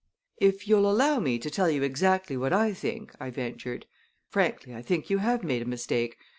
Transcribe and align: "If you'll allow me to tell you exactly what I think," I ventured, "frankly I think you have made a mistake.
"If 0.39 0.67
you'll 0.67 0.89
allow 0.89 1.19
me 1.19 1.37
to 1.37 1.51
tell 1.51 1.69
you 1.69 1.83
exactly 1.83 2.35
what 2.35 2.53
I 2.53 2.73
think," 2.73 3.13
I 3.19 3.29
ventured, 3.29 3.85
"frankly 4.27 4.73
I 4.73 4.81
think 4.81 5.11
you 5.11 5.19
have 5.19 5.43
made 5.43 5.61
a 5.61 5.65
mistake. 5.65 6.17